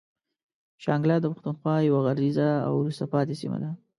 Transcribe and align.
شانګله 0.83 1.15
د 1.19 1.25
پښتونخوا 1.31 1.75
يوه 1.87 1.99
غريزه 2.05 2.49
او 2.65 2.73
وروسته 2.81 3.03
پاتې 3.13 3.33
سيمه 3.41 3.57
ده. 3.63 3.69